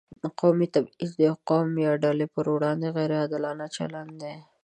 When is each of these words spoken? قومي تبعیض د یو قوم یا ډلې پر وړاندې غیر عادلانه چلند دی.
قومي 0.39 0.67
تبعیض 0.75 1.11
د 1.15 1.19
یو 1.29 1.35
قوم 1.49 1.69
یا 1.85 1.91
ډلې 2.03 2.27
پر 2.33 2.45
وړاندې 2.55 2.87
غیر 2.95 3.11
عادلانه 3.21 3.65
چلند 3.75 4.11
دی. 4.21 4.35